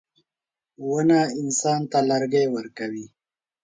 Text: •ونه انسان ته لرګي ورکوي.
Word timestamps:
•ونه 0.89 1.19
انسان 1.41 1.81
ته 1.91 1.99
لرګي 2.09 2.45
ورکوي. 2.55 3.05